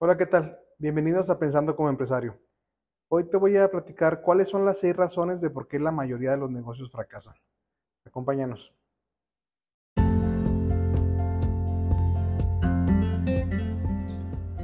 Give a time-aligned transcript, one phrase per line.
[0.00, 0.56] Hola, ¿qué tal?
[0.78, 2.38] Bienvenidos a Pensando como Empresario.
[3.08, 6.30] Hoy te voy a platicar cuáles son las seis razones de por qué la mayoría
[6.30, 7.34] de los negocios fracasan.
[8.06, 8.72] Acompáñanos.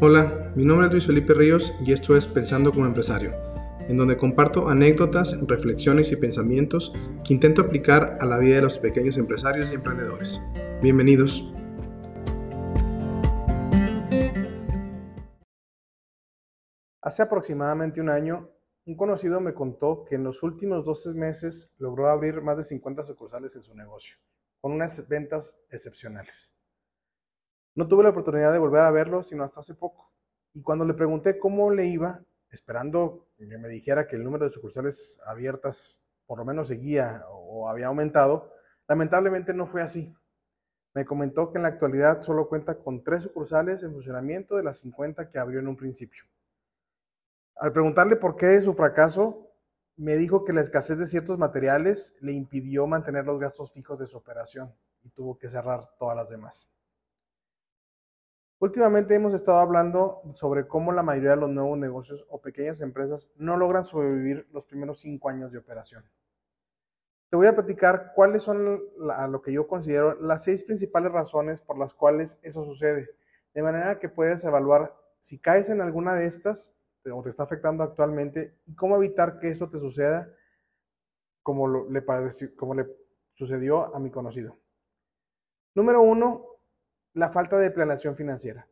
[0.01, 3.33] Hola, mi nombre es Luis Felipe Ríos y esto es Pensando como Empresario,
[3.89, 6.93] en donde comparto anécdotas, reflexiones y pensamientos
[7.25, 10.41] que intento aplicar a la vida de los pequeños empresarios y emprendedores.
[10.81, 11.54] Bienvenidos.
[17.05, 18.51] Hace aproximadamente un año,
[18.87, 23.05] un conocido me contó que en los últimos 12 meses logró abrir más de 50
[23.05, 24.17] sucursales en su negocio,
[24.63, 26.55] con unas ventas excepcionales.
[27.75, 30.15] No tuve la oportunidad de volver a verlo sino hasta hace poco.
[30.55, 34.51] Y cuando le pregunté cómo le iba, esperando que me dijera que el número de
[34.51, 38.51] sucursales abiertas por lo menos seguía o había aumentado,
[38.89, 40.17] lamentablemente no fue así.
[40.95, 44.79] Me comentó que en la actualidad solo cuenta con tres sucursales en funcionamiento de las
[44.79, 46.25] 50 que abrió en un principio.
[47.57, 49.51] Al preguntarle por qué su fracaso,
[49.97, 54.07] me dijo que la escasez de ciertos materiales le impidió mantener los gastos fijos de
[54.07, 56.69] su operación y tuvo que cerrar todas las demás.
[58.59, 63.31] Últimamente hemos estado hablando sobre cómo la mayoría de los nuevos negocios o pequeñas empresas
[63.37, 66.05] no logran sobrevivir los primeros cinco años de operación.
[67.31, 68.81] Te voy a platicar cuáles son
[69.15, 73.11] a lo que yo considero las seis principales razones por las cuales eso sucede,
[73.53, 76.73] de manera que puedes evaluar si caes en alguna de estas
[77.13, 80.33] o te está afectando actualmente y cómo evitar que eso te suceda
[81.43, 82.05] como, le,
[82.57, 82.87] como le
[83.35, 84.59] sucedió a mi conocido.
[85.75, 86.47] Número uno,
[87.13, 88.69] la falta de planeación financiera.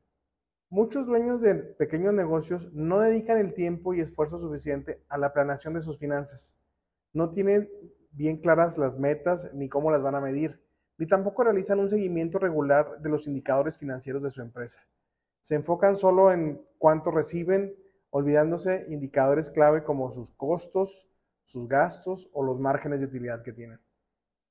[0.68, 5.74] Muchos dueños de pequeños negocios no dedican el tiempo y esfuerzo suficiente a la planeación
[5.74, 6.56] de sus finanzas.
[7.12, 7.70] No tienen
[8.12, 10.62] bien claras las metas ni cómo las van a medir,
[10.96, 14.80] ni tampoco realizan un seguimiento regular de los indicadores financieros de su empresa.
[15.40, 17.76] Se enfocan solo en cuánto reciben,
[18.12, 21.08] olvidándose indicadores clave como sus costos,
[21.44, 23.80] sus gastos o los márgenes de utilidad que tienen.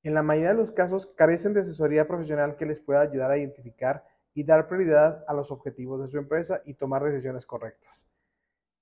[0.04, 3.38] En la mayoría de los casos carecen de asesoría profesional que les pueda ayudar a
[3.38, 8.08] identificar y dar prioridad a los objetivos de su empresa y tomar decisiones correctas.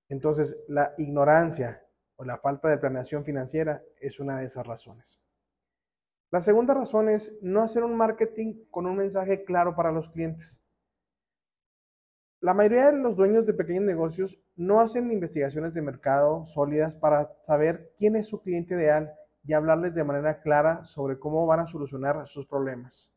[0.08, 1.86] Entonces, la ignorancia
[2.16, 5.20] o la falta de planeación financiera es una de esas razones.
[6.30, 10.62] La segunda razón es no hacer un marketing con un mensaje claro para los clientes.
[12.42, 17.36] La mayoría de los dueños de pequeños negocios no hacen investigaciones de mercado sólidas para
[17.42, 19.12] saber quién es su cliente ideal
[19.44, 23.12] y hablarles de manera clara sobre cómo van a solucionar sus problemas.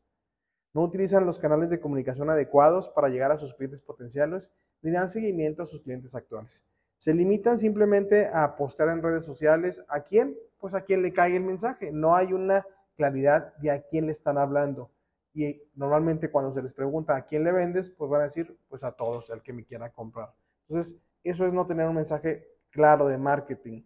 [0.74, 4.52] No utilizan los canales de comunicación adecuados para llegar a sus clientes potenciales
[4.82, 6.62] ni dan seguimiento a sus clientes actuales.
[6.98, 11.36] Se limitan simplemente a postear en redes sociales a quién, pues a quién le cae
[11.36, 11.92] el mensaje.
[11.92, 14.90] No hay una claridad de a quién le están hablando.
[15.34, 18.84] Y normalmente cuando se les pregunta a quién le vendes, pues van a decir, pues
[18.84, 20.32] a todos, al que me quiera comprar.
[20.68, 23.82] Entonces, eso es no tener un mensaje claro de marketing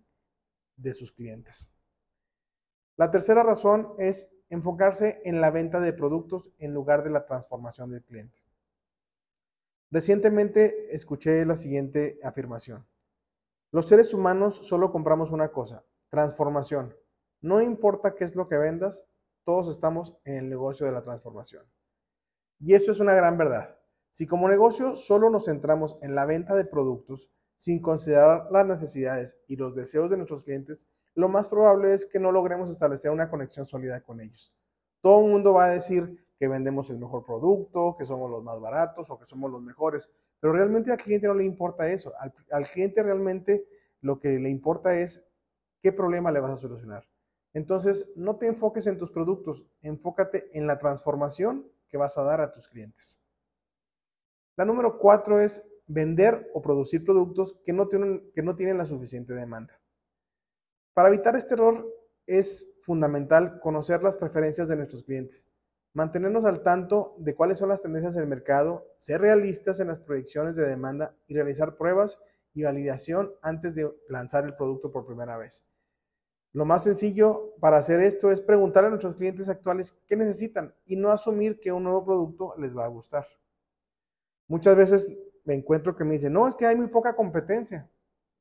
[0.76, 1.70] de sus clientes.
[2.96, 7.90] La tercera razón es enfocarse en la venta de productos en lugar de la transformación
[7.90, 8.40] del cliente.
[9.90, 12.86] Recientemente escuché la siguiente afirmación.
[13.70, 16.94] Los seres humanos solo compramos una cosa, transformación.
[17.40, 19.04] No importa qué es lo que vendas,
[19.48, 21.64] todos estamos en el negocio de la transformación.
[22.58, 23.78] Y esto es una gran verdad.
[24.10, 29.40] Si como negocio solo nos centramos en la venta de productos sin considerar las necesidades
[29.46, 33.30] y los deseos de nuestros clientes, lo más probable es que no logremos establecer una
[33.30, 34.52] conexión sólida con ellos.
[35.00, 38.60] Todo el mundo va a decir que vendemos el mejor producto, que somos los más
[38.60, 40.10] baratos o que somos los mejores,
[40.40, 42.12] pero realmente al cliente no le importa eso.
[42.20, 43.66] Al, al cliente realmente
[44.02, 45.24] lo que le importa es
[45.80, 47.07] qué problema le vas a solucionar.
[47.54, 52.40] Entonces, no te enfoques en tus productos, enfócate en la transformación que vas a dar
[52.40, 53.18] a tus clientes.
[54.56, 58.86] La número cuatro es vender o producir productos que no tienen, que no tienen la
[58.86, 59.80] suficiente demanda.
[60.92, 61.86] Para evitar este error
[62.26, 65.48] es fundamental conocer las preferencias de nuestros clientes,
[65.94, 70.56] mantenernos al tanto de cuáles son las tendencias del mercado, ser realistas en las proyecciones
[70.56, 72.18] de demanda y realizar pruebas
[72.52, 75.64] y validación antes de lanzar el producto por primera vez.
[76.52, 80.96] Lo más sencillo para hacer esto es preguntar a nuestros clientes actuales qué necesitan y
[80.96, 83.26] no asumir que un nuevo producto les va a gustar.
[84.46, 85.08] Muchas veces
[85.44, 87.88] me encuentro que me dicen, no, es que hay muy poca competencia.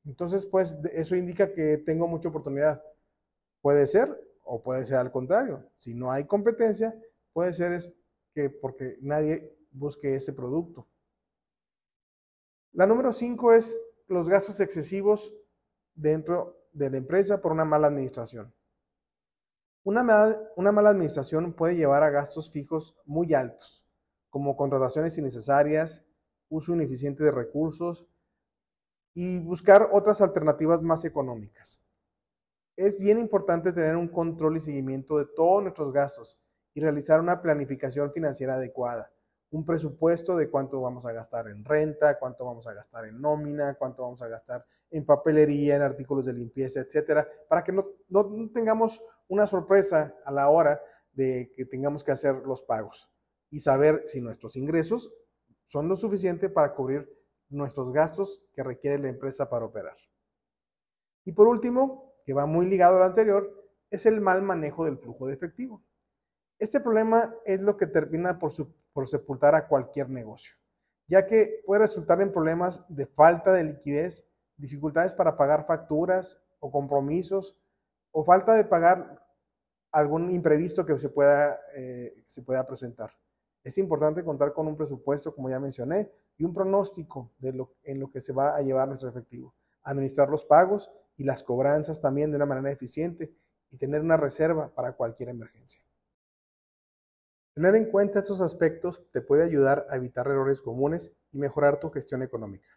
[0.04, 2.82] Entonces, pues eso indica que tengo mucha oportunidad.
[3.60, 5.70] Puede ser o puede ser al contrario.
[5.76, 6.98] Si no hay competencia,
[7.32, 7.92] puede ser es
[8.34, 10.86] que porque nadie busque ese producto.
[12.72, 15.32] La número cinco es los gastos excesivos
[15.94, 18.54] dentro de la empresa por una mala administración.
[19.84, 23.84] Una, una mala administración puede llevar a gastos fijos muy altos,
[24.30, 26.04] como contrataciones innecesarias,
[26.48, 28.06] uso ineficiente de recursos
[29.14, 31.82] y buscar otras alternativas más económicas.
[32.76, 36.38] Es bien importante tener un control y seguimiento de todos nuestros gastos
[36.74, 39.10] y realizar una planificación financiera adecuada,
[39.50, 43.74] un presupuesto de cuánto vamos a gastar en renta, cuánto vamos a gastar en nómina,
[43.74, 48.50] cuánto vamos a gastar en papelería, en artículos de limpieza, etcétera, para que no, no
[48.52, 50.80] tengamos una sorpresa a la hora
[51.12, 53.10] de que tengamos que hacer los pagos
[53.50, 55.12] y saber si nuestros ingresos
[55.64, 57.08] son lo suficiente para cubrir
[57.50, 59.96] nuestros gastos que requiere la empresa para operar.
[61.24, 65.26] Y por último, que va muy ligado al anterior, es el mal manejo del flujo
[65.26, 65.82] de efectivo.
[66.58, 68.52] Este problema es lo que termina por,
[68.92, 70.54] por sepultar a cualquier negocio,
[71.06, 74.27] ya que puede resultar en problemas de falta de liquidez,
[74.58, 77.56] dificultades para pagar facturas o compromisos,
[78.10, 79.24] o falta de pagar
[79.92, 83.12] algún imprevisto que se pueda, eh, se pueda presentar.
[83.64, 88.00] Es importante contar con un presupuesto, como ya mencioné, y un pronóstico de lo, en
[88.00, 89.54] lo que se va a llevar nuestro efectivo.
[89.82, 93.34] Administrar los pagos y las cobranzas también de una manera eficiente
[93.70, 95.82] y tener una reserva para cualquier emergencia.
[97.54, 101.90] Tener en cuenta estos aspectos te puede ayudar a evitar errores comunes y mejorar tu
[101.90, 102.68] gestión económica.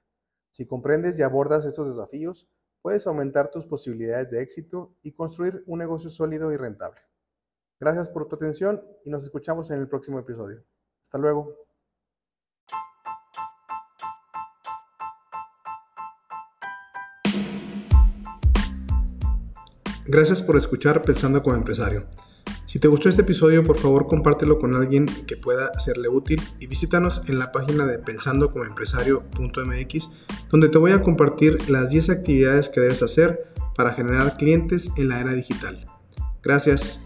[0.51, 2.49] Si comprendes y abordas estos desafíos,
[2.81, 7.01] puedes aumentar tus posibilidades de éxito y construir un negocio sólido y rentable.
[7.79, 10.63] Gracias por tu atención y nos escuchamos en el próximo episodio.
[11.01, 11.55] Hasta luego.
[20.05, 22.07] Gracias por escuchar Pensando como empresario.
[22.71, 26.67] Si te gustó este episodio, por favor compártelo con alguien que pueda serle útil y
[26.67, 30.09] visítanos en la página de pensandocomoempresario.mx,
[30.49, 35.09] donde te voy a compartir las 10 actividades que debes hacer para generar clientes en
[35.09, 35.85] la era digital.
[36.41, 37.01] Gracias.